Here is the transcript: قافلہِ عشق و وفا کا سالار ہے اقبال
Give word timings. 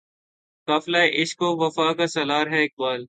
قافلہِ 0.67 1.03
عشق 1.21 1.39
و 1.41 1.49
وفا 1.59 1.87
کا 1.97 2.07
سالار 2.07 2.45
ہے 2.47 2.63
اقبال 2.63 2.99